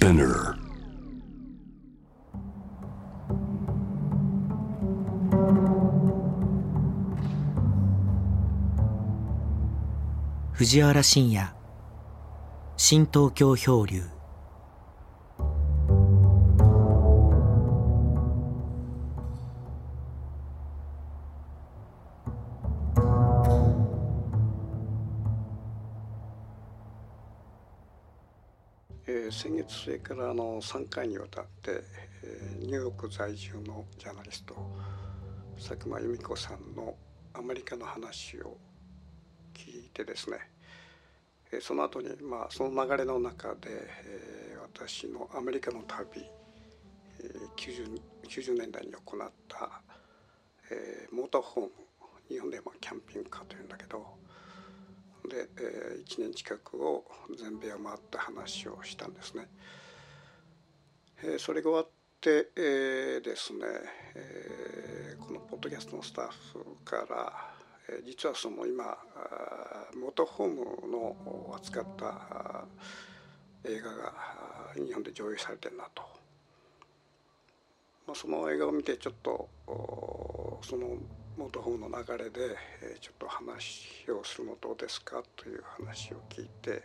[0.00, 0.56] Spinner.
[10.54, 11.46] 藤原信也
[12.78, 14.02] 新東京漂流
[29.70, 31.82] えー先月末からあの3回にわたって、
[32.24, 34.54] えニューヨーク在住のジャーナリスト
[35.56, 36.96] 佐久間由美子さんの
[37.34, 38.56] アメリカの話を
[39.54, 40.38] 聞いてですね、
[41.52, 43.70] えその後にまあその流れの中で、
[44.04, 46.20] え私のアメリカの旅、
[47.20, 47.24] え
[47.56, 49.82] 90, 90年代に行った、
[50.70, 51.70] えモーターホーム
[52.28, 54.04] 日本でまあキャンピングカーというんだけど
[55.28, 57.04] で、えー1年近くを
[57.38, 59.48] 全米を回った話をしたんですね。
[61.22, 61.88] えーそれが終わっ
[62.20, 63.60] て、えーですね、
[64.14, 67.52] えーこのポッドキャストのスタッフから、
[67.88, 72.66] えー実はその今あーモーターホームの扱った
[73.64, 74.12] 映画が
[74.74, 76.02] 日本で上映されてるなと。
[78.06, 80.96] まあ、その映画を見てちょっとおその
[81.40, 86.82] モーターホームの流れで、えちょっと話をするのどうですかという話を聞いて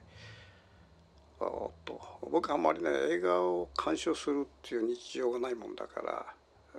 [1.41, 1.99] おっと
[2.31, 6.25] 僕あんまりね映画を鑑賞するっていう日常がないもんだから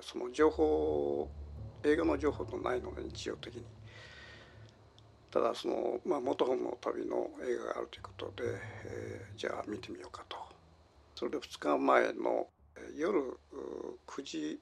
[0.01, 1.29] その情報
[1.85, 3.63] 映画の情報とないので日常的に。
[5.31, 8.45] ただその、まあ、モーターホームの旅の映画があるということで、
[8.87, 10.39] えーじゃあ見てみようかと。
[11.15, 12.47] それで2日前の
[12.97, 13.39] 夜
[14.07, 14.61] 9時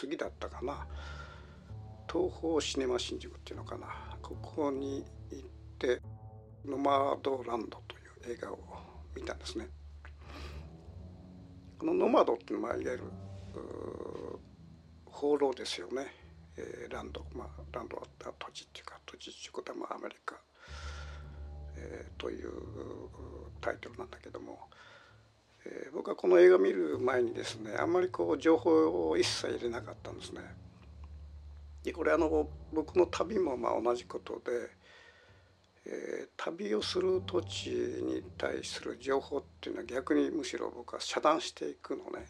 [0.00, 0.86] 過ぎだったかな。
[2.12, 3.86] 東宝シネマ新宿っていうのかな
[4.20, 6.00] ここに行って
[6.66, 8.58] 「ノマドランド」という映画を
[9.14, 9.68] 見たんですね。
[11.78, 13.04] このノマドっていうのはいわゆる
[15.06, 16.08] 放浪ですよね、
[16.56, 18.02] えーランドまあランドは
[18.38, 20.36] 土地っていうか土地っていうことはまあアメリカ、
[21.76, 22.52] えーという
[23.60, 24.68] タイトルなんだけども、
[25.64, 30.40] えー僕はこの映画見る前にですねあんまりこう情報を一切入れなかったんですね。
[31.82, 34.40] でこれあの僕の旅もまあ同じことで、
[35.86, 42.26] えー旅をする土地に対する情報っていうのは逆にむしろ僕は遮断していくのね。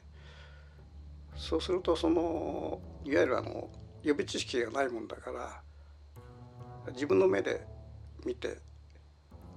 [1.36, 3.70] そうするとそのいわゆるあの
[4.02, 5.62] 予備知識がないもんだから
[6.92, 7.64] 自分の目で
[8.24, 8.58] 見て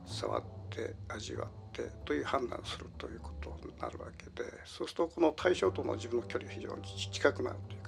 [0.05, 7.82] 触って味わってという判断をするということになるわけでそうするとこの対象との自分の距離が非常に近くなるという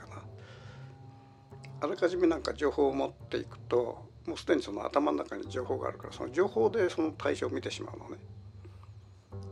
[1.82, 8.18] あらかじめなんか情報を持っていくともうすでにその頭の中に情報があるからその情報でその対象を見てしまうのね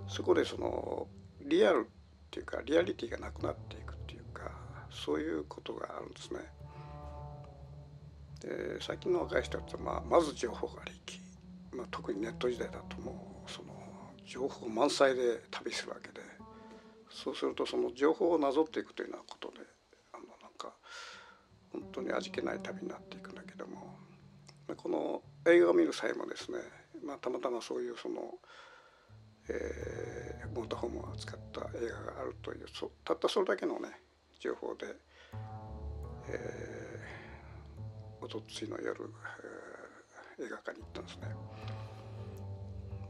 [0.08, 1.08] そこでその
[1.42, 1.90] リアルっ
[2.32, 4.52] ていうかリアリティがなくなっていくっていうか
[4.90, 6.40] そういうことがあるんですね。
[8.42, 11.20] で最近の若い人って、まあ、まず情報がありき、
[11.72, 13.74] まあ、特にネット時代だともうその
[14.26, 16.22] 情報満載で旅するわけで
[17.10, 19.66] そうするとその情報をなぞっていくというようなことで
[21.74, 23.98] 本当に味気ない旅になっていくんだけども
[24.78, 26.60] この映画を見る際もですね、
[27.06, 28.22] まあ、たまたまそういうその、
[29.50, 33.90] えーモーターホームを扱った映画があるというそたったそれだけのね
[34.40, 34.86] 情報で、
[36.30, 39.74] えー、おとついの夜、えー
[40.40, 41.28] 映画館に行ったんですね。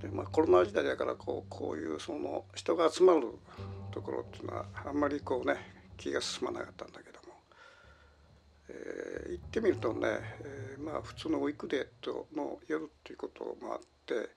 [0.01, 3.21] でまあ、コロナ時代だからこうこういうその人が集まる
[3.91, 5.55] ところっていうのはあんまりこうね
[5.95, 6.99] 気が進まなかったんだ、
[9.53, 10.07] ってみるとね、
[10.41, 14.31] えーまあ普通のウィークデートの夜っていうこともあって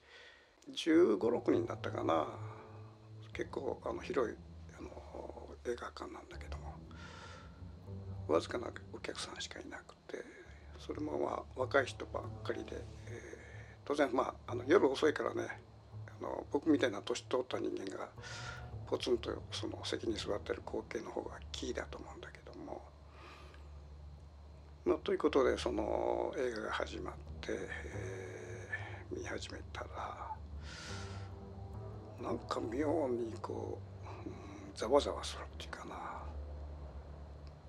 [0.71, 2.27] 1 5 6人だったかな。
[3.33, 4.35] 結構あの広い
[4.79, 4.91] あの
[5.67, 6.75] 映画館なんだけども
[8.29, 10.23] わずかなお客さんしかいなくて
[10.79, 13.37] それもまあ若い人ばっかりで、えー
[13.87, 15.61] 当然まああの夜遅いからね
[16.21, 18.09] あの僕みたいな年取った人間が
[18.87, 22.36] ポツンとその席に座ってる光景の方がキーだと思うんだけど。
[25.03, 28.47] ということでその映画が始まって、えー
[29.11, 29.89] 見始めたら
[32.23, 33.79] なんか妙にこ
[34.75, 35.95] う、ざわざわするっていうかな。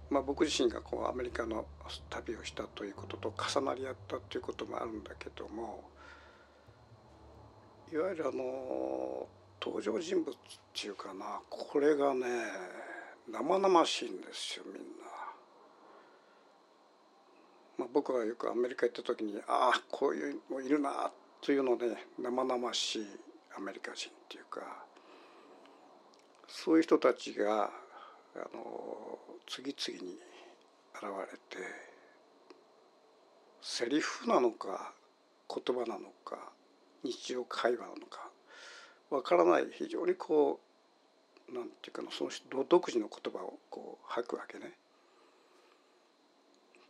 [0.09, 1.65] まあ、僕自身がこうアメリカの
[2.09, 5.83] 旅をしたということと重なり合ったということもあるんだけども
[7.91, 9.27] いわゆるあの
[9.61, 10.37] 登場人物っ
[10.73, 12.25] ていうかなこれがね
[13.29, 15.06] 生々しいんですよみんな。
[17.77, 23.05] まあ、僕はよくアメリカ行った時にああこういうのいるなというので生々しい
[23.55, 24.61] アメリカ人っていうか
[26.47, 27.65] そういう人たちが
[28.35, 30.17] あの次々に
[30.95, 31.63] 現れて
[33.61, 34.93] セリフなのか
[35.53, 36.37] 言葉なのか
[37.03, 38.29] 日常会話なのか
[39.09, 40.59] わからない非常にこ
[41.49, 44.73] うなんていうかなその人独自の言葉をこう吐くわけね。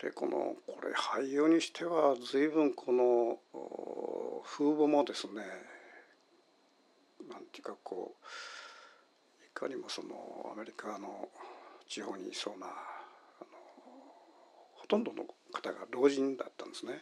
[0.02, 3.40] でこのこれ俳優にしては随分この
[4.46, 5.42] 風貌もですね
[7.30, 11.30] なんていうかこういかにもそのアメリカの
[11.88, 12.70] 地方にいそうなあ
[13.42, 13.48] の
[14.76, 17.02] ほとんどの方が老人だったんですね。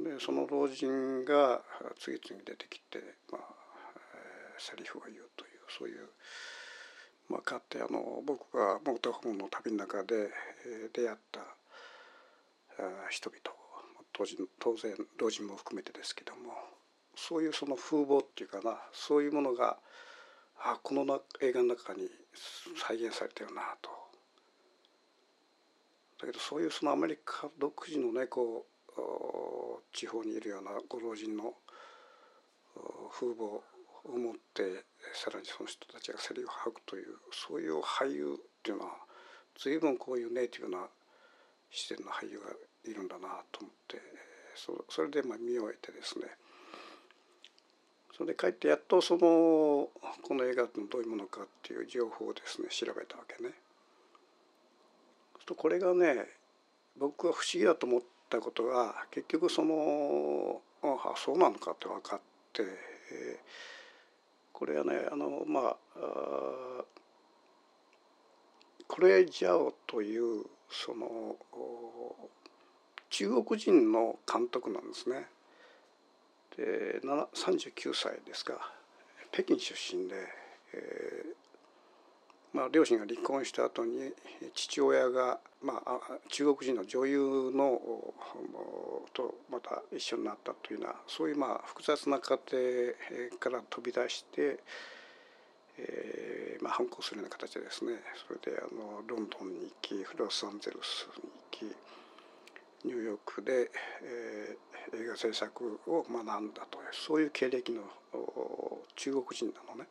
[0.00, 1.62] でその老人が
[1.98, 2.98] 次々出てきて、
[3.30, 3.42] まあ
[4.14, 6.08] えー、セリフを言うというそういう、
[7.28, 10.14] まあ、かってあの僕がモーターホームの旅の中で、
[10.66, 11.40] えー、出会った
[13.10, 13.40] 人々
[14.12, 16.52] 当時当然老人も含めてですけども
[17.16, 19.78] そういうその風貌っていうかなそういうものが
[20.58, 22.08] あこのな映画の中に
[22.86, 23.90] 再現されてるなと。
[26.20, 28.64] だけどそういうそのアメリカ独自のねこ
[28.96, 29.02] う
[29.92, 31.54] 地方にいるようなご老人の
[33.10, 33.60] 風貌
[34.04, 34.84] を持って
[35.14, 38.92] さらにその人たちがセリフを吐くというそういう俳優っていうのは
[39.58, 40.86] 随分こういうネイティブな
[41.70, 42.46] 視点の俳優が
[42.84, 44.00] いるんだなと思って
[44.54, 46.26] そそれでまあ見終えてですね
[48.16, 49.90] それで帰ってやっとそのこ
[50.30, 53.50] の映画ってどういうものかっていう情報をですね調べたわけね。
[55.46, 56.26] とこれがね
[56.98, 62.20] 僕は不思議だと思ったことが結局そのあそうなのかって分かっ
[62.52, 63.38] て、えー、
[64.62, 66.84] これはねあのまあ
[68.86, 71.34] クレイ・ジャオというその
[73.10, 75.26] 中国人の監督なんですね。
[76.56, 78.72] で39歳ですか
[79.32, 80.14] 北京出身で、
[80.74, 81.41] えー
[82.52, 84.12] まあ、両親が離婚した後に
[84.54, 87.80] 父親が、まあ、中国人の女優の
[89.14, 94.58] とまた一緒になったというようなそういうまあ複雑な家庭から飛び出して、
[95.78, 97.92] えーまあ、反抗するような形でですね
[98.26, 101.30] それであのロンドンに行きロサンゼルスに
[101.62, 101.74] 行
[102.84, 103.70] きニューヨークで、
[104.02, 107.82] えー、映画制作を学んだというそういう経歴の
[108.96, 109.86] 中国人なのね。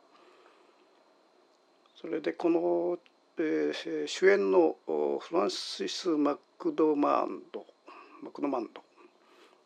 [2.01, 2.97] それでこの、
[3.37, 7.63] えー、主演のフランシス・マクドマンド
[8.23, 8.81] マクドマンド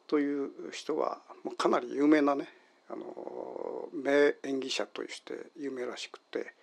[0.06, 1.20] という人は
[1.58, 2.50] かなり有名なね
[2.90, 6.54] あの名演技者として有名らしくて、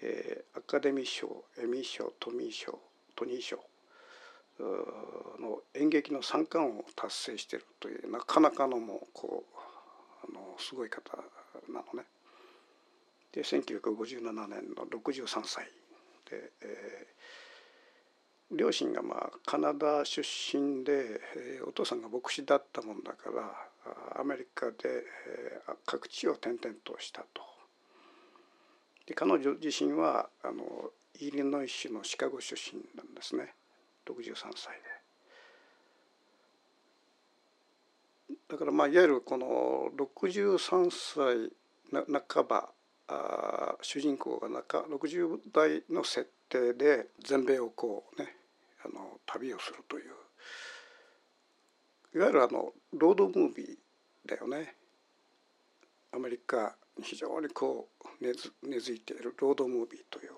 [0.00, 2.78] えー、アカデミー賞エミー賞トミー賞
[3.14, 3.58] トニー賞
[4.58, 11.16] の演劇の三冠を達成しているというなかなかのもこうあのすごい方
[11.68, 12.06] なのね。
[13.32, 15.64] で1957年の63歳
[16.30, 27.42] で、えー、両親がまあカナダ出身で、えー、お父さんが牧師だったもんだからアメリカで、えー、各地を転々としたと。
[29.06, 33.54] で彼女自身はあのイリノイ州のシカゴ出身なんですね。
[34.06, 34.98] 63歳で
[38.48, 41.52] だからまあいわゆるこの63歳
[42.26, 42.70] 半ば
[43.08, 48.36] あ主人公が中60代の設定で全米をこうね
[48.84, 50.12] あの旅をするという。
[52.14, 54.74] いわゆるあのロードムービーだよね。
[56.12, 57.88] アメリカに非常にこ
[58.20, 58.32] う根
[58.80, 60.32] 付いているロードムービーという。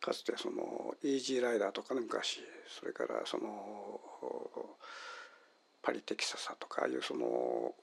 [0.00, 2.40] かつてそのイージーライダーとかね昔。
[2.68, 4.00] それからその
[5.82, 7.74] パリテキササとかああいうその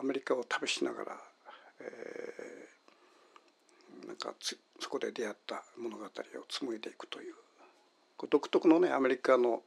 [0.00, 1.16] アメリカを旅しながら、
[1.80, 2.61] えー、
[4.06, 4.34] なんか
[4.80, 6.08] そこで出会った物語を
[6.48, 7.34] 紡いでいくという
[8.30, 9.62] 独特のねアメリカの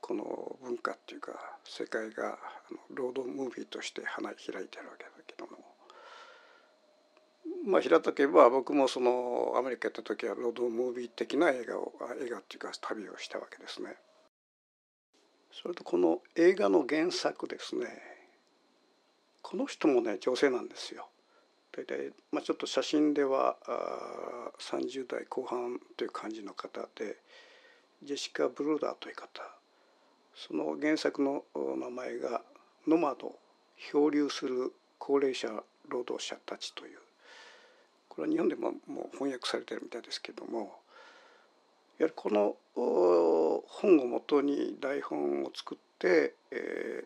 [0.00, 1.32] この文化っていうか
[1.64, 2.38] 世界が
[2.90, 5.72] ロードムービーとして花開いてるわけだけども
[7.66, 13.96] まあ、平たく言えば僕もそのアメリカ行った時はロードムービー的な映画を映画っていうか旅をしたわけですね。
[15.52, 17.86] それとこの映画の原作ですね
[19.42, 21.08] この人もね女性なんですよ。
[21.72, 27.16] 大体、まあ、ちょっと写真ではあ30代後半という感じの方で
[28.02, 29.42] ジェシカ・ブルーダーという方
[30.34, 32.42] その原作の名前が
[32.86, 33.38] 「ノマド
[33.76, 35.48] 漂流する高齢者
[35.88, 36.98] 労働者たち」という
[38.08, 40.78] これは日本でももう翻訳されてるみたいですけども
[41.98, 47.04] やはりこの本をもとに台本を作って、え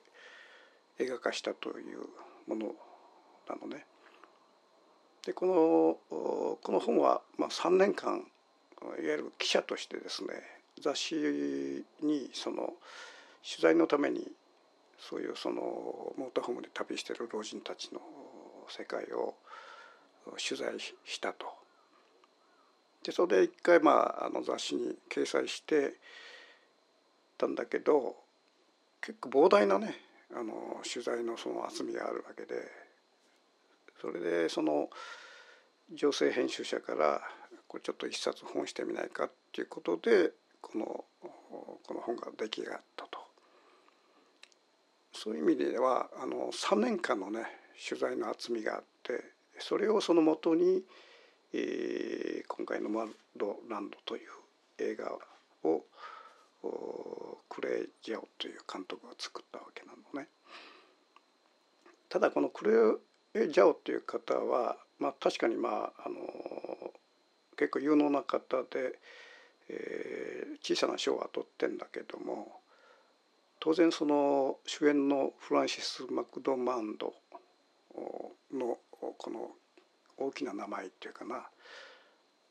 [0.98, 2.00] ー、映画化したという
[2.48, 2.74] もの
[3.48, 3.86] なのね。
[5.26, 5.46] でこ
[6.08, 8.22] のこの本は、まあ、3年間
[8.82, 10.28] いわゆる記者としてですね
[10.80, 11.14] 雑誌
[12.00, 12.74] にその
[13.42, 14.24] 取材のために
[15.00, 15.62] そういうその
[16.16, 18.00] モーターホームで旅してる老人たちの
[18.68, 19.34] 世界を
[20.48, 21.46] 取材したと。
[23.02, 25.94] でそれで一回まああの雑誌に掲載して
[27.36, 28.16] たんだけど
[29.00, 29.96] 結構膨大なね
[30.34, 32.85] あの取材のその厚みがあるわけで
[34.06, 34.88] それでその
[35.92, 37.20] 女性編集者から
[37.66, 41.04] これちょっと一冊本してみないかっていうことでこの
[41.82, 43.18] この本が出来上がったと。
[45.12, 47.46] そういう意味ではあの3年間のね
[47.88, 49.24] 取材の厚みがあって
[49.58, 50.84] それをそのもとに、
[51.52, 54.30] えー、今回の「マルドランド」という
[54.78, 55.18] 映画
[55.64, 55.84] を
[57.48, 60.28] クレイ・ジャオという監督が作ったわけなのね。
[62.08, 62.72] ただこのクレ
[63.44, 66.16] イ・ジャオという方は、まあ、確かにまああの
[67.56, 68.98] 結構有能な方で、
[69.68, 72.60] えー、小さな賞は取ってんだけども
[73.60, 77.14] 当然その主演のフランシス・マクドマンド
[78.52, 79.50] のこの
[80.18, 81.46] 大きな名前っていうかな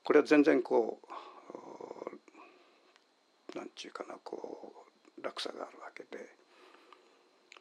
[0.04, 1.08] これは全然こう
[3.56, 4.74] 何て言うかなこ
[5.18, 6.30] う落差があるわけで。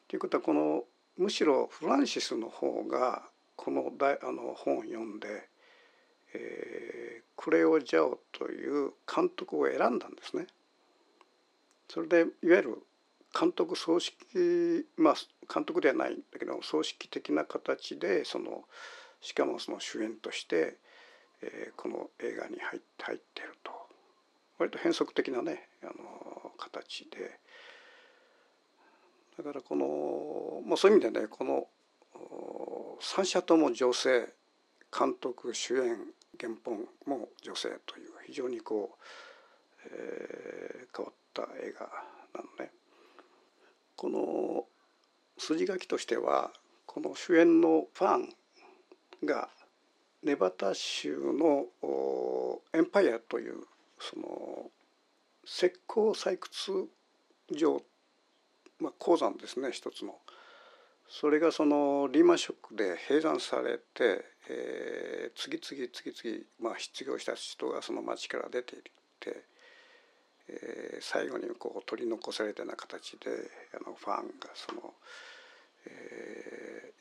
[0.08, 0.84] ということはこの
[1.16, 3.22] むしろフランシスの方が
[3.56, 5.48] このあの本を読んで、
[6.34, 10.46] えー、クレオ・ジャオという監督を選んだんですね。
[11.88, 12.82] それでいわゆる
[13.38, 14.16] 監督葬式
[14.96, 15.14] まあ
[15.52, 18.64] 監督ではないんだけど葬式的な形でその
[19.20, 20.76] しかもその主演として、
[21.42, 23.70] えー、この映画に入って入ってると
[24.58, 27.38] 割と変則的なねあの形で
[29.36, 31.66] だからこの、まあ、そういう意味でねこの
[33.00, 34.28] 3社とも女性
[34.96, 35.96] 監督主演
[36.40, 38.96] 原本も女性という非常にこ
[39.84, 41.88] う、えー、変わった映画
[42.34, 42.70] なのね。
[43.96, 44.64] この
[45.38, 46.50] 筋書きとしては
[46.86, 48.28] この主演のファン
[49.24, 49.48] が
[50.22, 51.66] ネバタ州の
[52.72, 53.64] エンパイアという
[54.00, 54.70] その
[55.44, 56.88] 石膏採掘
[57.52, 57.82] 場、
[58.80, 60.16] まあ、鉱山ですね一つの。
[61.08, 68.82] それがそのリーマンショックで閉山されて、えー、次々次々、まあ、失業した人がその町から出ていっ
[69.20, 69.44] て
[70.48, 73.30] えー、最後にこう取り残されたような形で
[73.74, 74.94] あのファンがその、
[75.86, 76.92] え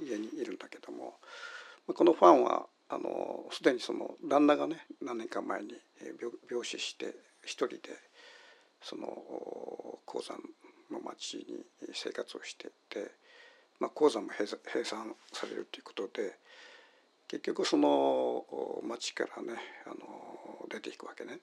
[0.00, 1.14] ー、家にいるんだけども
[1.86, 5.74] このファンはあのすでにその旦那がね何年か前に
[6.50, 7.80] 病死して一人で
[8.80, 9.06] その
[10.06, 10.38] 鉱山
[10.90, 13.10] の町に生活をしてて、
[13.80, 14.46] まあ、鉱山も閉
[14.84, 16.38] 山されるということで
[17.28, 18.44] 結局その
[18.84, 21.38] 町からねあの出ていくわけね。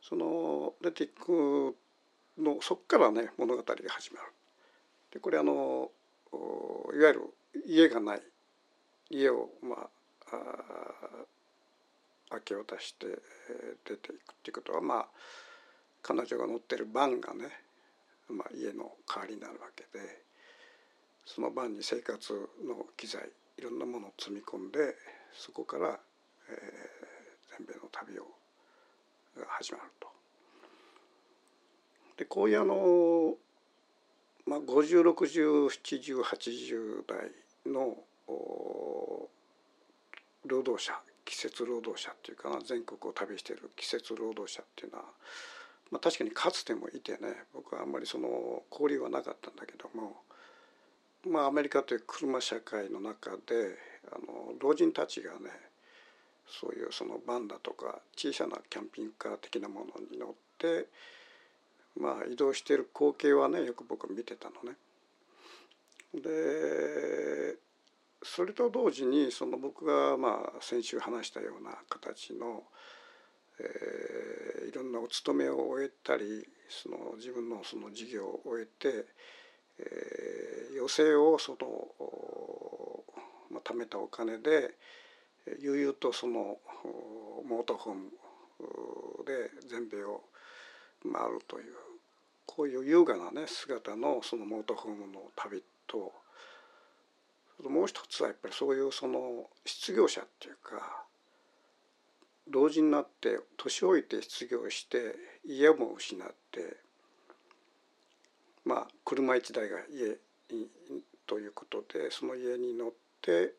[0.00, 1.76] その出ていく
[2.38, 4.26] のそこからね物語が始まる。
[5.12, 5.90] でこれあの
[6.32, 7.34] いわゆる
[7.66, 8.22] 家がない
[9.10, 9.88] 家をま
[10.30, 10.38] あ
[12.32, 13.06] 明け渡して
[13.84, 15.06] 出ていくっていうことはまあ
[16.02, 17.48] 彼女が乗ってるバンがね、
[18.28, 20.22] まあ、家の代わりになるわけで
[21.24, 22.32] そのバンに生活
[22.66, 24.96] の機材いろんなものを積み込んで
[25.32, 26.00] そこから、
[26.48, 26.56] えー、
[27.58, 28.26] 全米の旅を
[29.38, 30.08] が始まると。
[32.18, 33.34] でこういうあの、
[34.46, 37.32] まあ、50607080代
[37.72, 37.96] の
[40.44, 45.04] 労働者季節労働者っていうかな全国を旅している季節労働者っていうのは、
[45.92, 47.18] まあ、確かにかつてもいてね
[47.52, 50.16] 僕はあんまりその交流はなかったんだけども、
[51.28, 53.76] まあ、アメリカという車社会の中で
[54.10, 55.50] あの老人たちがね
[56.48, 60.86] そういうそのバンダとか小さなキャンピングカー的なものに乗って
[62.00, 64.76] まあ移動している光景はねよく僕見てたのね。
[66.14, 67.56] で
[68.22, 72.62] それと同時にその僕がまあ先週話したような形の、
[73.62, 79.06] えー、いろんなお勤めを終えたりその自分のその事業を終えて、
[79.78, 81.58] えー、余生をその、
[83.50, 84.74] まあ、貯めたお金で
[85.60, 86.58] 悠々とその
[87.46, 88.10] モーターホーム
[89.24, 90.22] で全米を
[91.02, 91.72] 回るという
[92.46, 96.12] こういう優雅なね姿のそのモーターホームの旅と
[97.68, 101.04] もう一つはやっぱりそういうその失業者っていうか
[102.52, 106.76] 老人になって年老いて失業して家も失って
[108.64, 110.16] まあ車一台が家
[111.26, 113.54] ということでその家に乗って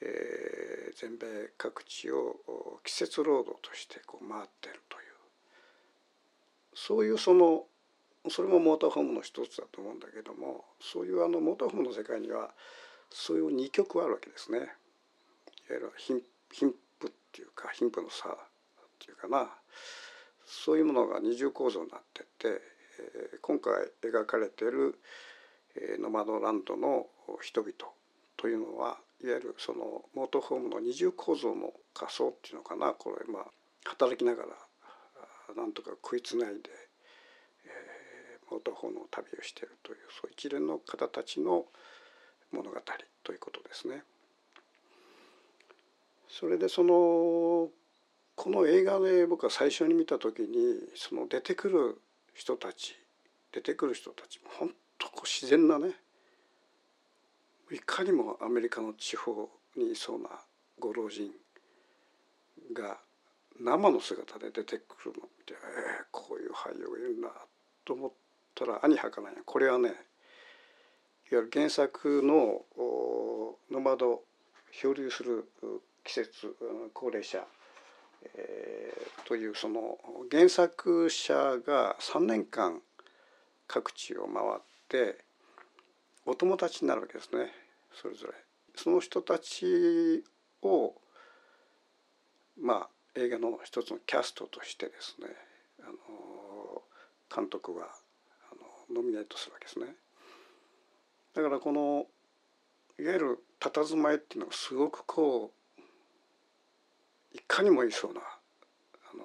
[0.00, 2.36] えー、全米各地を
[2.84, 5.02] 季節労働としてこう回ってるという
[6.74, 7.64] そういうその
[8.30, 12.50] それもモーターホームの一つだと思うんだけどもそういうあのモーターホームの世界には
[13.10, 14.58] そういう二極あるわけですね。
[14.58, 14.66] いわ
[15.70, 16.20] ゆる貧
[16.52, 16.74] 貧
[17.28, 18.32] っていうか貧富の差っ
[18.98, 19.48] ていうかな
[20.46, 22.60] そういうものが二重構造になってて、
[23.42, 24.98] 今回描かれている、
[26.00, 27.06] ノマドランドの
[27.42, 27.72] 人々
[28.38, 33.44] というのはいわゆるそのモートホームの二重構造の仮想っていうのかなこれまあ
[33.84, 34.48] 働きながら
[35.56, 36.70] なんとか食いつないで、
[37.64, 41.66] えー、モートホームの旅をしているというそう一連の方たちの
[42.52, 42.80] 物語
[43.24, 44.02] ということですね。
[46.28, 47.68] それでその
[48.34, 50.48] この映画で僕は最初に見た時に
[50.94, 52.00] その出てくる
[52.34, 52.96] 人たち
[53.52, 55.94] 出てくる人たちも本当こう自然なね
[57.72, 60.28] いかにもアメリカの地方にいそうな
[60.78, 61.30] ご老人
[62.72, 62.98] が
[63.60, 67.28] 生の姿で出てくるのってえー、こういう俳優がいるんだ
[67.84, 68.12] と思っ
[68.54, 69.40] たら兄はかないや。
[69.44, 69.96] これはねいわ
[71.30, 72.64] ゆる原作の
[73.70, 74.22] 「ノマド
[74.70, 75.50] 漂流する
[76.08, 76.56] 季節
[76.94, 77.46] 高齢者」
[78.34, 79.98] えー、というその
[80.30, 82.82] 原作者が3年間
[83.68, 85.24] 各地を回って
[86.26, 87.52] お友達になるわけですね
[87.92, 88.32] それぞれ。
[88.74, 90.24] その人たち
[90.62, 90.94] を
[92.56, 95.28] まあ映画の一つのキャストとしてですね
[95.82, 96.82] あの
[97.34, 97.88] 監督は
[98.50, 98.54] あ
[98.90, 99.94] のノミネートするわけですね。
[101.34, 102.06] だからこの
[102.98, 105.57] いわゆる佇まいっていうのがすごくこう
[107.38, 109.24] いかにもいそうなあの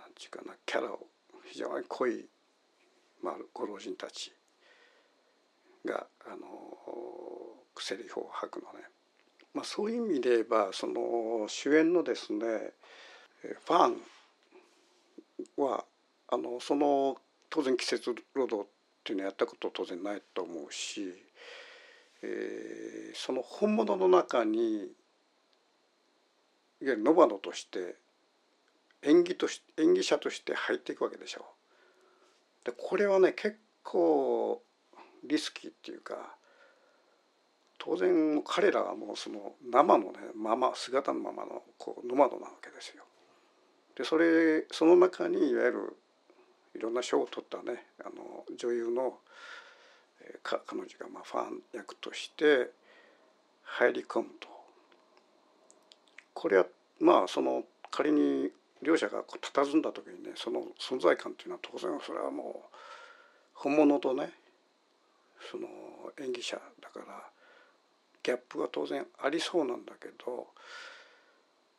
[0.00, 1.06] なんていうかなキャラを
[1.50, 2.26] 非常に濃い、
[3.22, 4.32] まあ、ご老人たち
[5.84, 6.36] があの
[7.78, 8.84] セリフを吐くのね。
[9.54, 12.46] まあ、そういう意味で言えばその主演のですね
[13.42, 13.96] ファン
[15.56, 15.84] は
[16.28, 17.16] あのその
[17.48, 21.12] 当然季節労働っていうのをやったこと当然ないと思うし、
[22.22, 24.86] えー、その本物の中に
[26.82, 27.96] いわゆるノバノとして
[29.02, 31.44] 演技とし演技者として入っていくわけでしょ
[32.64, 32.66] う。
[32.66, 34.62] でこれはね結構
[35.24, 36.36] リスキーっていうか
[37.78, 43.04] 当然彼らはもうその生のねまま姿のままのこうノマドなわけですよ。
[43.96, 45.96] でそれその中にいわゆる
[46.74, 49.18] いろんな賞を取ったねあの女優の
[50.42, 52.70] か彼女がまあファン役として
[53.62, 54.48] 入り込むと
[56.40, 56.64] これは
[57.00, 58.48] まあその仮に
[58.80, 62.76] 両者が佇んだ時にねその存在感というのは当然それはもう
[63.52, 64.30] 本物とね
[65.50, 65.66] その
[66.18, 67.04] 演技者だから
[68.22, 70.46] ギャップが当然ありそうなんだけど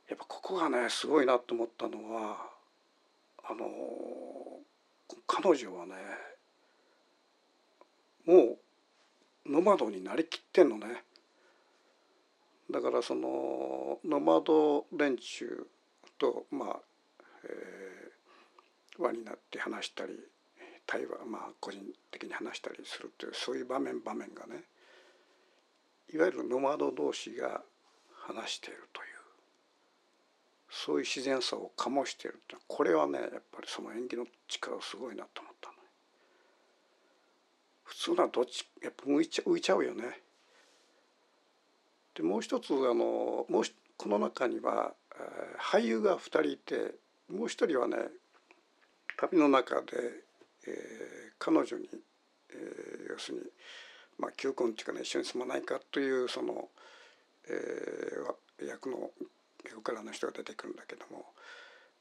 [0.07, 2.37] やっぱここがねすごいなと思ったのは
[3.43, 3.65] あの
[5.25, 5.95] 彼女はね
[8.27, 8.57] も
[9.47, 11.01] うノマドになりきってんのね。
[12.71, 15.67] だからそのノマド連中
[16.17, 16.79] とまあ、
[17.43, 20.19] えー、輪になって話したり
[20.87, 21.81] 対話まあ個人
[22.11, 24.63] 的に話したりするっていうそういう場面場面がね
[26.13, 27.61] いわゆるノマド同士が
[28.25, 29.07] 話しているという
[30.69, 35.75] そういう自然さを醸しているってこれはねやっぱりその演技の力すごいなと思ったの。
[37.83, 40.21] 普通のはどっちやっぱ浮いちゃ浮いちゃうよね。
[42.21, 43.63] でもう一つあのもう
[43.97, 46.95] この中には、えー、俳優が2人いて
[47.29, 47.97] もう一人はね
[49.17, 49.87] 旅の中で
[50.67, 51.87] えー、彼女に、
[52.51, 53.43] えー、要するに、
[54.19, 56.69] まあ、求婚っていうかね一緒に住まないかというその、
[57.49, 59.09] えー、役の
[59.65, 61.25] 役からの人が出てくるんだけども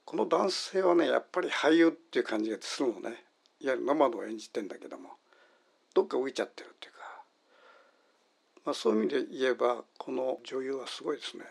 [0.05, 3.25] この男性はねやっぱり俳優っていう感じがするのね。
[3.63, 5.11] いわゆるノマドを演じてんだけども
[5.95, 7.00] どっか浮いちゃってるっていうか、
[8.65, 11.45] まあ、そういう意味で言えばこの女優はすごいですね。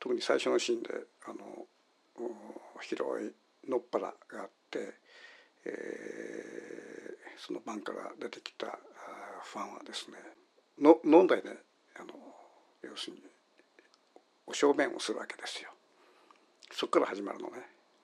[0.00, 0.90] 特に最初のシーンで
[1.26, 1.66] あの
[2.80, 3.32] 広い
[3.68, 4.94] のっぱらがあって、
[5.64, 8.78] えー、その晩から出てきた
[9.42, 10.16] ファンはですね
[10.80, 11.56] の飲んだりね
[11.98, 12.14] あの
[12.82, 13.22] 要するに
[14.46, 15.70] お小便をするわけですよ。
[16.70, 17.56] そこから始まるのね。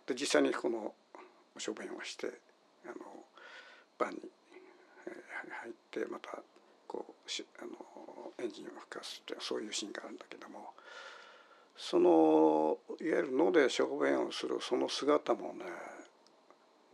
[0.06, 0.92] で実際にこの
[1.54, 2.26] お小便をして
[2.84, 2.94] あの
[3.98, 4.18] 晩に
[5.50, 6.38] 入ってまた
[6.86, 7.72] こうしあの
[8.38, 10.70] エンジンを吹かすってそういうシーンがあるんだけども
[11.76, 15.64] そのいわゆる野で小便をするその姿もね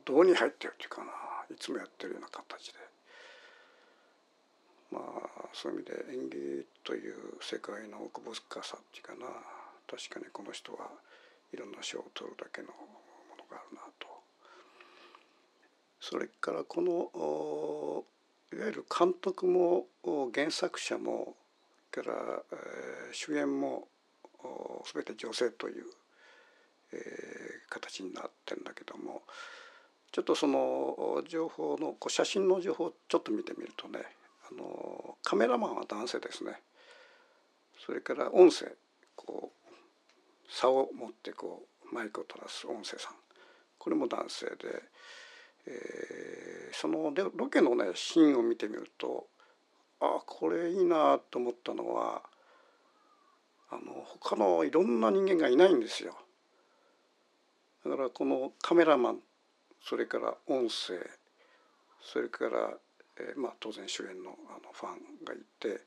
[0.05, 1.11] 胴に入ってるっていうかな
[1.51, 2.79] いつもやってるような形で
[4.93, 9.27] まあそういう意味で演技という世界の奥深さっていうかな
[9.91, 10.89] 確かにこの人は
[11.53, 12.75] いろんな賞を取るだけのも
[13.37, 14.07] のがあるなと。
[16.01, 18.05] それからこの
[18.53, 19.87] いわゆる監督も
[20.35, 21.35] 原作者も
[21.91, 22.13] から、
[22.53, 23.89] えー、主演も
[24.93, 25.85] 全て女性という、
[26.93, 27.01] えー、
[27.71, 29.23] 形になってるんだけども
[30.13, 34.01] ちょっとその情報のこう写真の情報をちょっと見てみるとね
[34.51, 36.53] あのカメラマンは男性ですね。
[37.85, 38.67] それから音声
[39.15, 43.13] こう差を持ってこうマイクを取らす音声さん。
[43.79, 44.57] これも男性で、
[45.67, 49.27] えー、そのロケのねシーンを見てみると
[50.01, 52.23] あこれいいなと思ったのは
[53.71, 56.17] あの他のいろんな人間がいないんですよ。
[57.85, 59.19] だからこのカメラマン
[59.83, 60.99] それから音声
[62.01, 62.71] それから、
[63.19, 65.81] えー、まあ、当然主演のあのファンがいて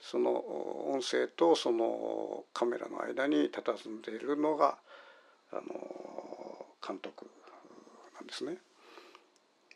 [0.00, 0.32] その
[0.90, 4.78] 音声とそのカメラの間に佇んでいるのが
[5.52, 5.62] あの
[6.86, 7.26] 監督
[8.14, 8.58] なんですね。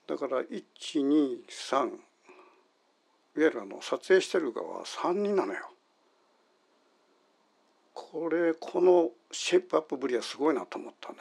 [0.07, 1.97] だから123いわ
[3.37, 5.71] ゆるあの撮影してる側は3人なのよ。
[7.93, 11.19] これこのシェイプアップぶりはすごいなと思ったね。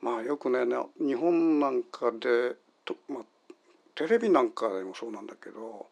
[0.00, 0.58] まあよくね
[0.98, 3.24] 日本なんかでと、まあ、
[3.94, 5.86] テレビなんかでもそうなんだけど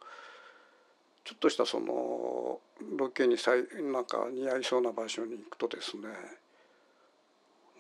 [1.25, 2.59] ちょっとしたその
[2.99, 6.09] ロケにさいなんか似合いそうな場所に行くとですね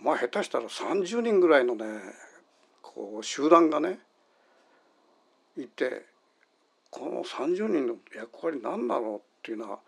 [0.02, 1.84] まあ下手したら30人ぐらいのね
[2.82, 3.98] こう集団がね
[5.56, 6.06] いて
[6.90, 9.78] この30人の役割何だろうっていうのは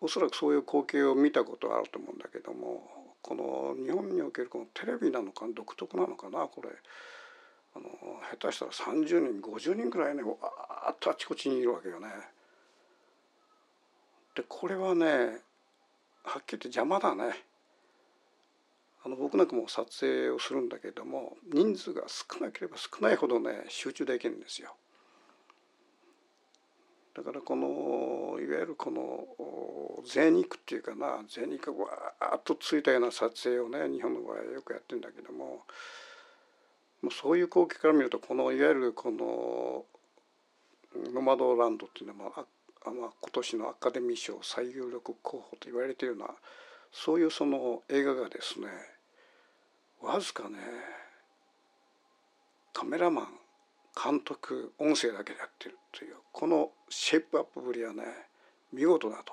[0.00, 2.82] おそらくそういう光景を見たことがあると思うんだけども
[3.22, 6.68] この日本におけるこのテレビなのか独特なのかなこれ
[7.74, 7.86] あの
[8.38, 12.08] 下手したら30人50人ぐらいねわーっとあちこちにいるわけよね。
[14.34, 15.06] でこれはね
[16.24, 17.34] はっきり言って邪魔だね。
[19.06, 24.74] あの僕なんかも撮影をするんだけども人数が少なければ少ないほどね集中できるんですよ。
[27.14, 29.24] だからこのいわゆるこの
[30.04, 35.60] 贅肉っていうかな贅肉がわーっとついたような撮影をね日本の場合はよくやってるんだけども
[37.00, 39.84] もうそういう光景から見るとこのいわゆるこの
[41.14, 42.42] ノマドランドっていうのは、ま
[42.86, 46.34] あ、まあ、今年のアカデミー賞最有力候補と言われているような
[46.90, 48.95] そういうその映画がですね
[50.02, 50.58] わずかね
[52.72, 53.28] カメラマン
[54.02, 58.04] 監督音声だけでやってるというこのシェイプアップぶりはね
[58.72, 59.32] 見事だと。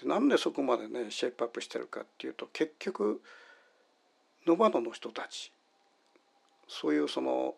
[0.00, 3.20] でなんでそこまでねシェイプアップしてるかっていうと結局
[4.46, 5.52] ノバノの人たち
[6.68, 7.54] そういうその、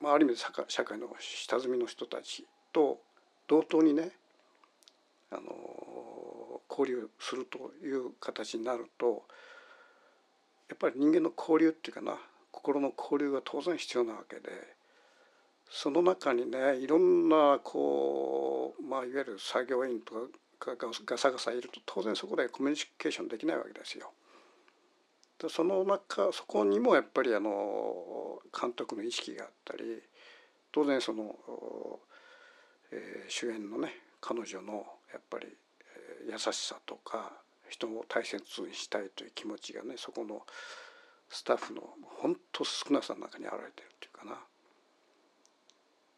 [0.00, 2.98] まあ、ある意味で社会の下積みの人たちと
[3.48, 4.10] 同等にね
[5.30, 9.22] あの交流するという形になると
[10.70, 12.16] やっぱり人間の交流っていうかな
[12.52, 14.42] 心の交流が当然必要なわけで
[15.68, 20.14] その中にねいろんなこう、まあ、いわゆる作業員と
[20.58, 24.12] かがガサガサいると当然そこでコミュニケーションできないわけですよ。
[25.40, 30.02] でその中そこにもやっぱりあの監督の意識があったり
[30.70, 31.34] 当然その、
[32.92, 35.48] えー、主演のね彼女のやっぱり、
[36.30, 37.32] 優しさとか
[37.70, 40.42] 人を大切にしたいという気持ちがねそこの
[41.28, 41.82] スタッフの
[42.20, 44.38] 本当少なさの中に現れてるっていうかな。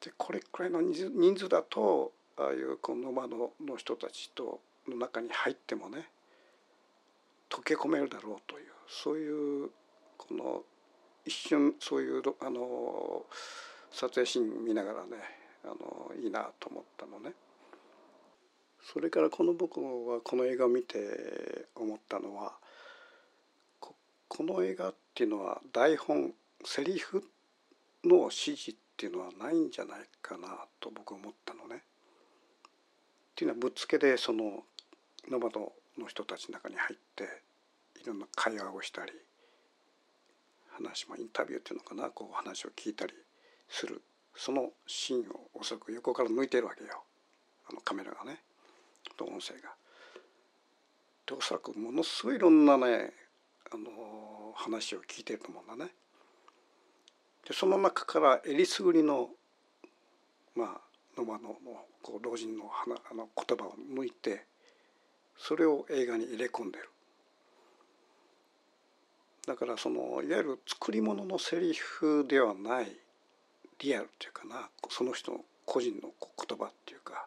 [0.05, 6.09] でこれくらいの人数だとああいうこの馬のの人たちとの中に入ってもね
[7.49, 9.71] 溶け込めるだろうというそういう
[10.17, 10.63] この
[11.25, 13.25] 一瞬そういうあの
[13.93, 15.19] 撮影シーン見ながらね
[15.65, 17.33] あのいいなと思ったのね。
[18.85, 22.53] それからこの僕はこの映画を見て思ったのは
[24.29, 26.33] この映画っていうのは台本
[26.65, 27.23] セリフ
[28.03, 31.77] の指示っていうのはないんじゃないかなと僕は思ったのね。
[31.77, 31.79] っ
[33.35, 34.65] ていうのはぶっつけでその
[35.31, 37.25] ノマドの人たちの中に入って
[38.03, 39.13] いろんな会話をしたり
[40.71, 43.13] 話もインタビューっていうのかなこう話を聞いたり
[43.69, 44.01] する。
[44.35, 47.03] そのシーンをおそらく横から抜いてるわけよ。
[47.69, 48.41] あのカメラがね。
[49.23, 49.71] と音声が。
[51.27, 53.13] でおそらくものすごいいろんなね
[53.71, 55.93] あの話を聞いてると思うんだね。
[57.47, 59.31] でその中からえりすぐりの
[60.55, 60.81] まあ
[61.17, 61.57] ノマの
[62.03, 64.45] こう老人のあの言葉を抜いて
[65.37, 66.89] それを映画に入れ込んでる。
[69.47, 72.97] だからそのいわゆる作り物のセリフではない
[73.81, 77.27] リアルっていうかなその人の個人の言葉っていうか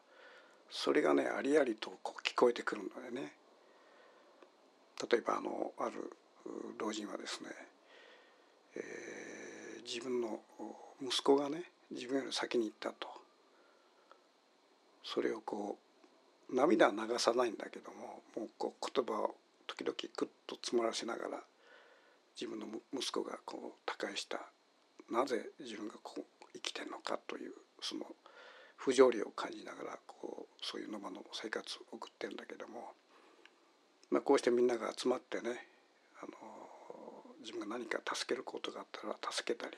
[0.76, 3.32] それがねありありとこう聞こえてくるのでね。
[5.10, 6.12] 例えばあのある
[6.78, 7.50] 老人はですね、
[8.76, 10.42] えー、自分の
[11.02, 13.08] 息子がね自分より先に行ったと。
[15.04, 15.78] それをこ
[16.50, 19.36] う涙は流さないんだけどももうこう言葉を
[19.68, 21.44] 時々クッと詰まらせながら
[22.40, 24.42] 自分の息子がこう他界した。
[25.10, 28.06] なぜ自分がこう生きてるのかというその
[28.76, 32.92] 不条理を感じながらこうそういう野間の生活を送ってるんだけども、
[34.12, 35.68] まあ、こうしてみんなが集まってね
[36.22, 36.32] あの
[37.42, 39.78] 自分が何か助けることがあったら助けたり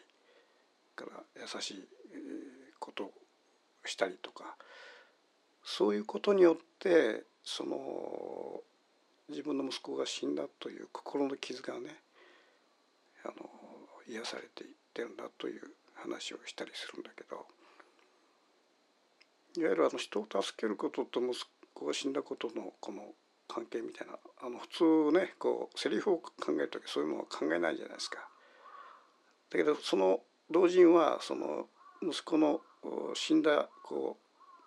[0.95, 1.87] から優しい
[2.79, 3.11] ことを
[3.85, 4.55] したりとか
[5.63, 8.61] そういうことによってその
[9.29, 11.95] 自分の息子が死んだという心の傷がね
[13.25, 13.49] あの
[14.07, 15.61] 癒されていってるんだという
[15.95, 17.45] 話をしたりするんだけど
[19.57, 21.33] いわゆるあの人を助けることと息
[21.73, 23.01] 子が死んだことのこの
[23.47, 24.67] 関係みたいなあの普
[25.11, 28.19] 通ねこうセリフを考える時そういうのは考えないじゃないですか。
[29.49, 30.19] だけどその
[30.51, 31.67] 老人はその
[32.03, 32.61] 息子の
[33.15, 34.17] 死んだこ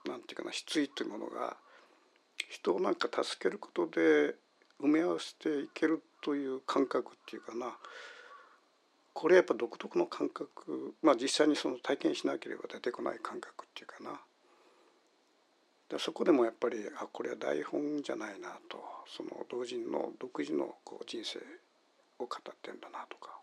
[0.06, 1.56] うなんていうかな失意というものが
[2.48, 4.34] 人をなんか助けることで
[4.80, 7.76] 埋め合わせていけるという感覚っていうかな
[9.12, 14.20] これやっぱ独特の感覚まあ実際にその体験しなければ出てこない感覚っていうかな
[15.90, 18.78] でそこでもやっぱりあこれは台本じゃないなと。
[19.08, 21.40] その同人の独自のこう人生
[22.20, 23.36] を語ってんだなとか。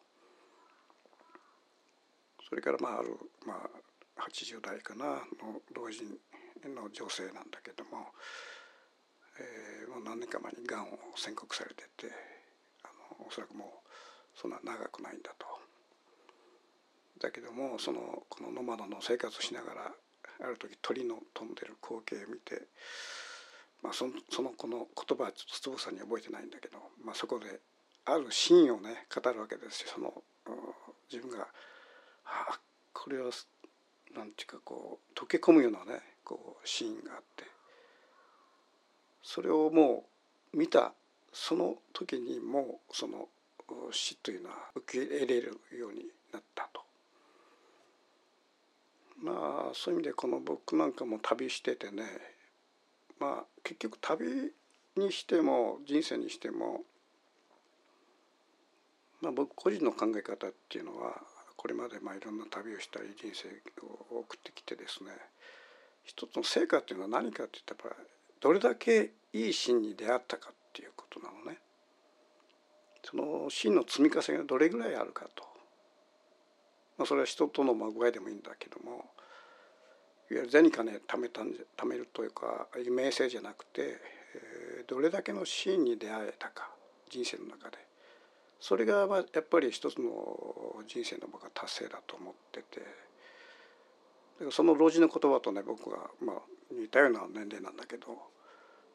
[2.48, 3.56] それからまあある、ま
[4.16, 5.06] あ、80代かな
[5.44, 6.08] の老人
[6.74, 8.08] の女性なんだけども、
[9.38, 12.08] えー、もう何年か前にがんを宣告されてて
[12.84, 12.88] あ
[13.20, 15.46] のおそらくもうそんな長くないんだと。
[17.20, 19.92] だけどもそのこのノマドの生活をしながら
[20.42, 22.68] ある時鳥の飛んでる光景を見て、
[23.84, 27.60] まあ、そのその子の言葉はちょっとつぶさに覚えてないんだけど、まあ、そこで
[28.06, 30.14] あるシーンをね語るわけですよその
[31.12, 31.48] 自分が
[32.26, 32.60] あ
[32.94, 33.32] これは
[34.16, 37.44] なんていうかこう溶け込むようなねこうシーンがあって
[39.22, 40.06] それをも
[40.54, 40.94] う見た
[41.34, 43.28] その時にもうその
[43.92, 46.87] 死というのは受け入れるようになったと。
[49.22, 52.04] まあそういう意味でこの僕なんかも旅しててね
[53.20, 54.54] まあ結局旅
[54.96, 56.82] にしても人生にしても
[59.22, 61.22] まあ僕個人の考え方っていうのは
[61.56, 63.50] これまでまあいろんな旅をしたり人生
[63.86, 65.12] を送ってきてですね
[66.04, 67.96] 一つの成果っていうのは何かっていったら
[68.40, 71.58] どれだけいい真に出会ったかっていうことなのね。
[73.04, 75.47] その真の積み重ねがどれぐらいあるかと。
[76.98, 79.06] まあ、それは人とのま具合でもいいんだけども
[80.30, 86.70] いわゆる銭金貯めたん貯めるというかいう名声じゃなくて、えー、どれだけのシーンに出会えたか
[87.10, 87.78] 人生の中で。
[88.60, 93.08] それがまあやっぱり一つの人生の僕は達成だと思ってて。
[94.52, 96.36] その老人の言葉とね僕はまあ
[96.72, 98.06] 似たような年齢なんだけど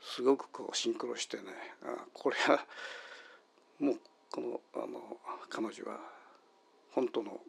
[0.00, 1.44] すごくこうシンクロしてね
[1.84, 2.64] あこれは
[3.80, 3.96] もう
[4.30, 5.98] このあの彼女は
[6.92, 7.40] 本当の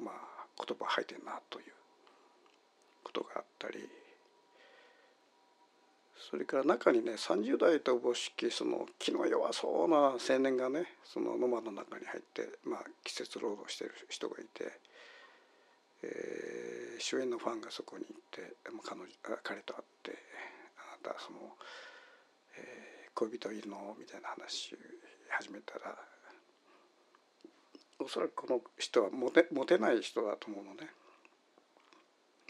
[0.00, 1.66] まあ、言葉吐いてんなという
[3.04, 3.88] ことがあったり
[6.30, 14.70] それから中にね30代とおぼしきその気の弱そうな青年がねそのノマの中に入って、まあ、季節労働してる人がいて、
[16.02, 19.06] えー、主演のファンがそこに行って彼女
[19.42, 20.18] 彼と会って
[21.02, 21.38] 「あなたその、
[22.58, 24.76] えー、恋人いるの?」みたいな話
[25.30, 25.96] 始めたら
[28.00, 30.90] おそらくこの人はモテモテない人だと思うのね。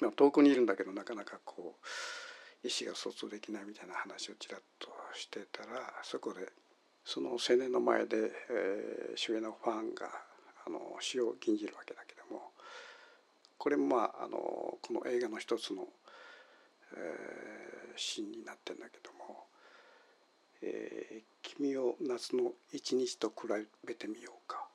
[0.00, 1.76] まあ、遠くにいるんだけどなかなかこ
[2.64, 6.48] う意思が疎通できないみたいな話をちらっとしてたらそこで
[7.04, 8.16] その青年の前で、
[8.50, 10.06] えー、主演のファンが
[10.66, 12.52] あの死を禁じるわけだけども
[13.58, 15.86] これもまああのこの映画の一つの、
[16.96, 19.44] えー、シーンになってんだけども
[20.62, 23.48] 「えー、君を夏の一日と比
[23.84, 24.66] べてみようか」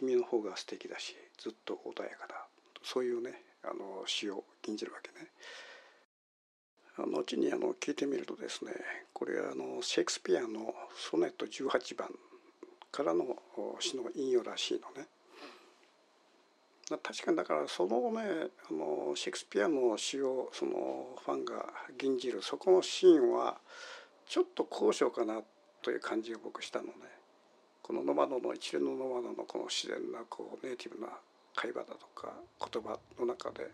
[0.00, 2.46] 君の方が素敵だしずっと穏やかだ
[2.82, 5.28] そういうねあの詩を吟じるわけね。
[6.96, 8.72] 後にあの聞いてみるとですね
[9.12, 12.08] これはあのシェイクスピアのソネット18番
[12.90, 13.24] からの
[13.78, 15.08] 詩の引用らしいのね。
[17.02, 21.66] 確かにだからそのねあのシェイクスピアの詩をそのファンが
[21.98, 23.58] 吟じるそこのシーンは
[24.26, 25.42] ちょっと高尚かな
[25.82, 26.92] という感じが僕したのね。
[27.90, 31.08] このノマドの一連のノマドのこの自然なこうネイティブな
[31.56, 32.32] 会話だとか
[32.72, 33.66] 言葉の中で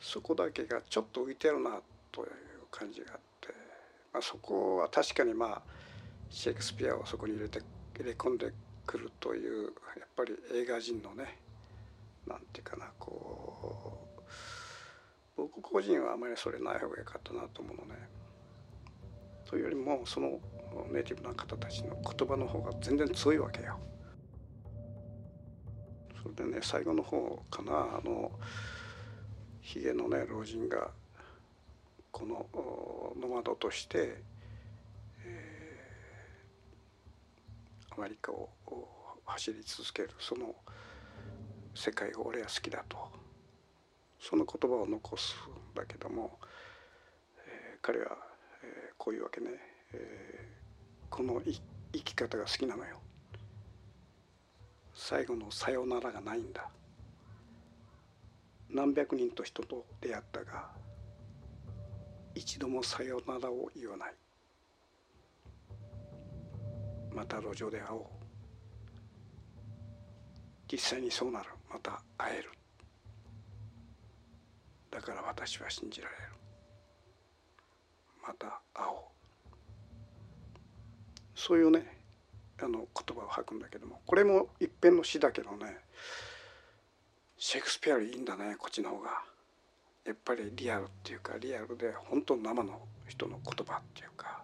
[0.00, 1.78] そこだけがちょっと浮いてるな
[2.10, 2.28] という
[2.72, 3.54] 感じがあって、
[4.12, 5.62] まあ、そこは確かにまあ
[6.28, 7.60] シェイクスピアをそこに入れて
[8.00, 8.52] 入れ込んで
[8.84, 9.72] くるというやっ
[10.16, 11.38] ぱり映画人のね
[12.26, 14.08] なんていうかなこ
[15.36, 17.94] う僕個人はあまりそれない方が良かったなと思うのね。
[19.44, 20.40] というよりもその
[20.90, 23.78] ネイティブな方たちの言葉の方が全然強いわけよ。
[26.22, 28.30] それでね最後の方かなあの
[29.60, 30.90] ひげのね老人が
[32.10, 32.46] この
[33.20, 34.22] ノマドとして、
[35.24, 38.50] えー、アメリカを
[39.24, 40.54] 走り続けるその
[41.74, 43.20] 世界が俺は好きだと
[44.18, 45.34] その言葉を残す
[45.72, 46.38] んだけども、
[47.46, 48.18] えー、彼は、
[48.62, 49.50] えー、こういうわけね、
[49.92, 51.40] えー、この
[51.92, 53.00] 生き方が好きなのよ。
[54.94, 56.68] 最後のさよならがないんだ。
[58.68, 60.70] 何百人と人と出会ったが
[62.34, 64.14] 一度もさよならを言わない。
[67.12, 68.04] また路上で会おう。
[70.70, 71.50] 実際にそうなる。
[71.68, 72.50] また会える。
[74.90, 76.22] だから私は信じられる。
[78.26, 79.09] また会おう。
[81.40, 81.86] そういうね
[82.60, 85.78] あの言葉を吐くんだけどもこれも一辺の詩だけどね
[87.38, 89.22] シェイクスピアよりいいんだねこっちの方が。
[90.04, 94.42] やっぱりリアルっていうかリアルで本当生の人の言葉っていうか。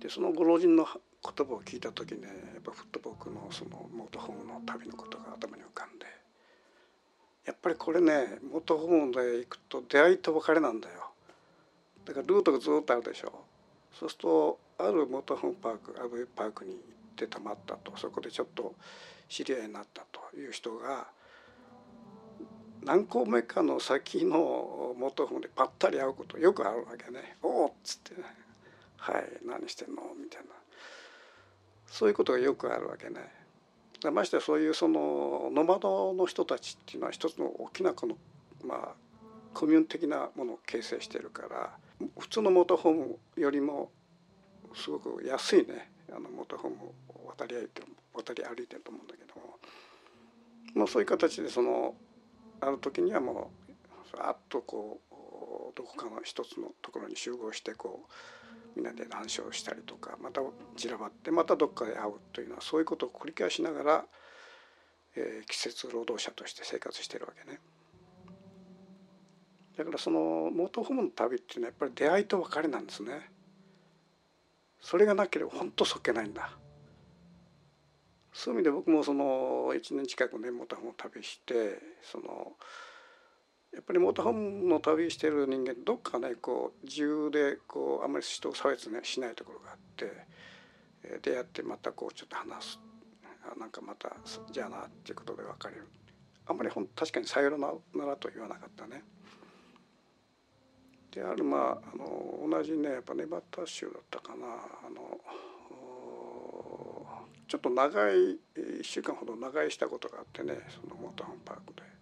[0.00, 6.06] でそのご老人の言葉を聞いた時ねやっぱフットボークのそのモートホームの旅のことが頭に浮かんで
[7.44, 11.10] やっぱりこれねモートホームで行くと出会いと別れなんだよ。
[12.06, 13.44] だからルートがずっとあるでしょ。
[13.98, 16.80] そうするとあるモートホームパークアブパークに行っ
[17.16, 18.74] てたまったとそこでちょっと
[19.28, 21.06] 知り合いになったという人が
[22.82, 28.24] 何個目かの先の元本でぱったり会うことよくあるわけね「おお」っつってね
[28.98, 30.48] 「はい何してんの?」みたいな
[31.86, 33.44] そういうことがよくあるわけね。
[34.12, 38.18] ましてそういうそのノマドの人たちっていうのは一つの大きなこの
[38.62, 38.94] まあ
[39.54, 41.78] コミュニ的なものを形成してるから
[42.18, 43.90] 普通のモーターホームよりも
[44.74, 46.76] すごく安いねあのモーターホーム
[47.08, 49.58] を渡り歩いて渡り歩いてると思うんだけども、
[50.74, 51.94] まあ、そういう形でその
[52.60, 55.14] ある時にはもうさっとこう
[55.76, 58.12] どこかの一つのところに集合してこう
[58.76, 60.40] みんなで談笑したりとかまた
[60.76, 64.04] 散らばってまたどっかで会うというのはそういうことを繰り返しながら、
[65.16, 67.58] えー、季節労働者として生活してるわけね。
[69.76, 73.30] だからそのモートーホームの旅っていうのはやっぱり出会いと別れなんですね。
[74.80, 76.50] それがなければ本当そっけないんだ。
[78.32, 82.52] そういう意味で僕もその1年近くねモーターホームを旅してその
[83.72, 90.26] やっぱりモーターホームの旅してる人間どっかねこう自由でこうあんまり人を差別ねしないところがあって
[91.22, 92.80] 出会ってまたこうちょっと話す
[93.58, 94.16] なんかまた
[94.50, 95.88] じゃあなっていうことで別れる
[96.46, 97.68] あんまりほん確かにさよな
[98.06, 99.02] らと言わなかったね。
[101.14, 104.46] であるまああの同じねやっぱネバタ州だったかな
[104.86, 105.20] あの
[107.46, 108.14] ちょっと長い
[108.56, 111.94] 1週間ほど長居したことがあってねそのモーターホームパークで。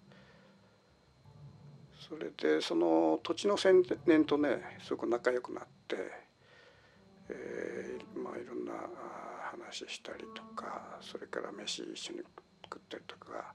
[2.09, 3.72] それでその土地の青
[4.07, 5.96] 年とねすごく仲良くなって、
[7.31, 8.72] えー、まあいろんな
[9.51, 12.18] 話したりとかそれから飯一緒に
[12.64, 13.55] 食ったりとか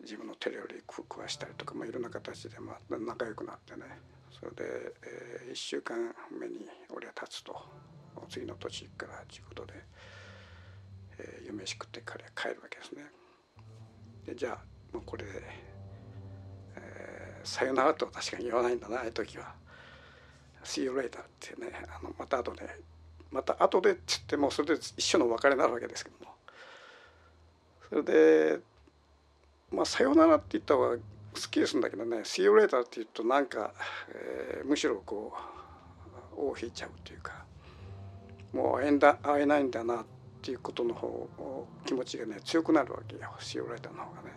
[0.00, 3.82] 自分の手料理食わしたりとか、まあ、いろんな形でまあ仲良くなってね
[4.38, 4.64] それで、
[5.02, 5.96] えー、1週間
[6.38, 7.54] 目に俺は立つと。
[8.28, 9.74] 次の土地行くからということで、
[11.18, 13.04] えー、夢しくって彼は帰るわけですね。
[14.26, 15.30] でじゃあもうこれで
[17.44, 18.98] さよならと確かに言わないんだな。
[18.98, 19.54] ああいう時は
[20.64, 22.68] 「See you later」ってねあのまた後で
[23.30, 26.34] また後でっつってもそれで一緒の別れになるわけですけども。
[27.88, 28.60] それで
[29.70, 30.96] まあさよならって言った方が
[31.34, 33.74] 好きですんだけどね「See you later」って言うとなんか、
[34.08, 35.32] えー、むしろこ
[36.36, 37.44] う尾を引いちゃうというか
[38.52, 40.04] もう会えんだ会えないんだなっ
[40.42, 41.28] ていうことの方
[41.86, 44.34] 気持ちがね強くなるわけよ「See you later」の方がね。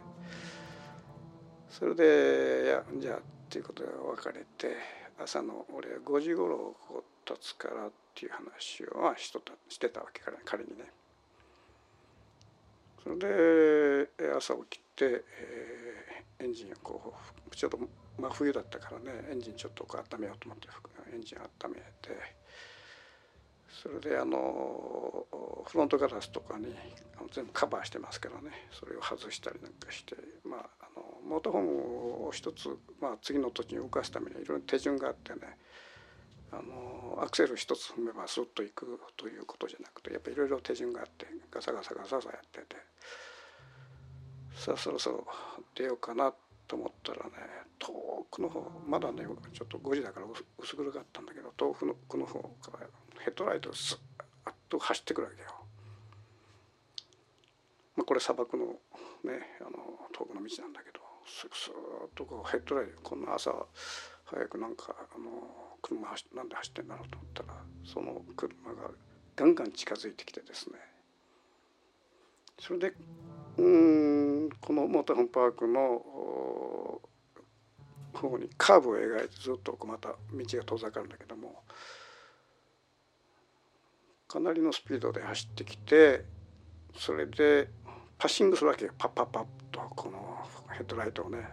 [1.70, 4.76] それでいやじゃあっていうことで別れて
[5.20, 10.86] 朝の俺は5時ごろこう立つからっていう話を、あ、しとたしてたわけから彼にね。
[13.04, 17.14] それで朝起きて、えー、エンジンをこ
[17.52, 17.80] うちょっと
[18.20, 20.68] 真冬だったからねエンジンちょっとこう温めようと思って
[21.14, 22.38] エンジン温めて
[23.82, 25.26] それであの
[25.66, 26.74] フロントガラスとかに
[27.32, 32.70] 全部カバーしてますけどねそれを外したりなんかしてまああのモーターホームを一つ、
[33.02, 35.39] まあ、次の土地に動かすためにいろいろ手順があってね
[36.52, 42.78] あのアクセル一つ踏めばスッといくということじゃなくてやっぱりいろいろ手順があってガサガサガサガサやってて
[44.58, 45.26] さあそろそろ
[45.76, 46.34] 出ようかな
[46.68, 47.32] と思ったらね
[47.80, 47.91] 遠
[48.32, 50.26] くの方まだねちょっと5時だから
[50.58, 52.88] 薄暗かったんだけど遠くのこの方から
[53.20, 53.95] ヘッドライトがス
[54.45, 55.47] ッと走ってくるわけよ。
[57.95, 59.78] まあ、これ砂漠のねあの
[60.14, 61.74] 遠くの道なんだけどススー
[62.14, 63.53] ッとこうヘッドライトこんな朝
[64.26, 67.49] 早くなんかあの車走なんで走ってんだろうと思ったら
[67.86, 68.89] その車が
[69.36, 70.80] ガンガン近づいてきてですね
[72.60, 72.93] それで
[73.58, 77.02] うんこのモーターホームパークの
[78.14, 81.62] 方にカーブを描いてずっとまた道が遠ざかるんだけども
[84.28, 86.26] かなりのスピードで走ってきて
[86.95, 87.70] それで
[88.18, 88.91] パッシングするわけよ。
[88.98, 91.48] パッパッパッとこのヘッドライトをね。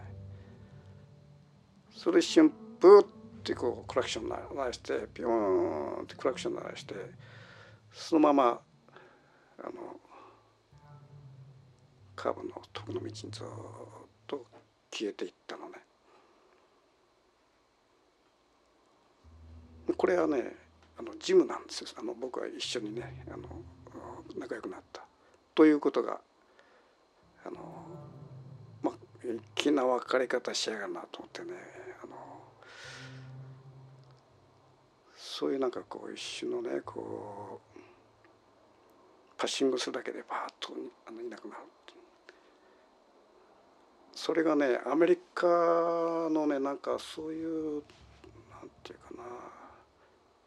[1.95, 3.07] それ一瞬ブーっ
[3.43, 6.95] てこうクラクション鳴らしてピョーンってクラクション鳴らして
[7.93, 8.61] そのまま
[9.59, 9.71] あの
[12.15, 13.31] カーブの徳の道にずっ
[14.27, 14.45] と
[14.91, 15.75] 消えていったのね。
[19.97, 20.55] これはね
[20.97, 21.89] あのジムなんですよ。
[21.97, 23.43] あの僕は一緒にねあの
[24.37, 25.03] 仲良くなった。
[25.53, 26.19] ということが
[27.45, 27.59] あの
[28.81, 28.93] まあ
[29.55, 31.47] 粋な別れ方しやがるなと思ってね。
[32.03, 32.15] あの
[35.15, 37.79] そういうなんかこう一種のねこう
[39.37, 40.73] パッシングするだけでバーッと
[41.07, 41.61] あのいなくなる
[44.15, 45.45] それがねアメリカ
[46.31, 47.81] のねなんかそういうなん
[48.81, 49.23] ていうかな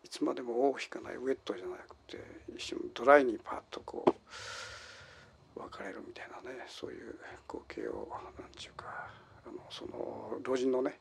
[0.03, 2.19] いつまでも尾を引かないウェットじゃなくて
[2.57, 7.15] 一瞬ドライにパッとこう別れるみたいなねそういう
[7.47, 8.09] 光景を
[8.39, 8.87] 何て言うか
[9.47, 10.99] あのその老人のね、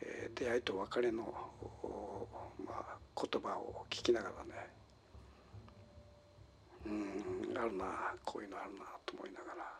[0.00, 1.24] えー、出会いと別れの、
[2.64, 4.70] まあ、言葉を聞きながらね
[6.86, 7.84] うんあるな
[8.24, 9.77] こういうのあるなと思いながら。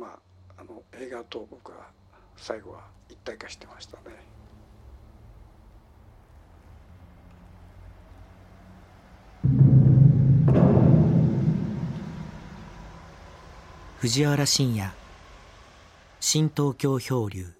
[0.00, 0.18] ま
[0.56, 1.90] ああの映画と僕は
[2.34, 4.16] 最後は一体化してましたね。
[13.98, 14.90] 藤原信也
[16.20, 17.59] 新東京漂流